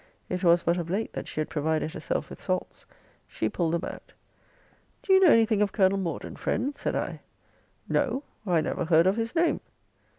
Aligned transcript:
It 0.29 0.43
was 0.43 0.63
but 0.63 0.79
of 0.79 0.89
late 0.89 1.13
that 1.13 1.27
she 1.27 1.41
had 1.41 1.47
provided 1.51 1.93
herself 1.93 2.31
with 2.31 2.41
salts. 2.41 2.87
She 3.27 3.49
pulled 3.49 3.75
them 3.75 3.85
out. 3.85 4.13
Do 5.03 5.13
you 5.13 5.19
know 5.19 5.31
anything 5.31 5.61
of 5.61 5.73
Colonel 5.73 5.99
Morden, 5.99 6.35
friend? 6.37 6.75
said 6.75 6.95
I. 6.95 7.21
No; 7.87 8.23
I 8.43 8.61
never 8.61 8.85
heard 8.85 9.05
of 9.05 9.15
his 9.15 9.35
name. 9.35 9.59